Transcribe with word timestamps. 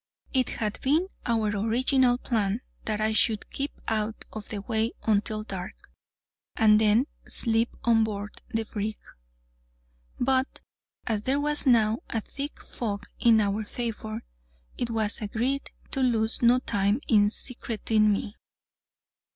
It 0.33 0.49
had 0.49 0.81
been 0.81 1.09
our 1.27 1.49
original 1.55 2.17
plan 2.17 2.61
that 2.85 2.99
I 2.99 3.13
should 3.13 3.51
keep 3.51 3.69
out 3.87 4.25
of 4.33 4.49
the 4.49 4.61
way 4.63 4.93
until 5.03 5.43
dark, 5.43 5.75
and 6.55 6.81
then 6.81 7.05
slip 7.27 7.69
on 7.83 8.03
board 8.03 8.41
the 8.49 8.65
brig; 8.65 8.97
but, 10.19 10.61
as 11.05 11.21
there 11.21 11.39
was 11.39 11.67
now 11.67 11.99
a 12.09 12.19
thick 12.19 12.63
fog 12.63 13.05
in 13.19 13.39
our 13.39 13.63
favor, 13.63 14.21
it 14.75 14.89
was 14.89 15.21
agreed 15.21 15.69
to 15.91 15.99
lose 16.01 16.41
no 16.41 16.57
time 16.57 16.99
in 17.07 17.29
secreting 17.29 18.11
me. 18.11 18.37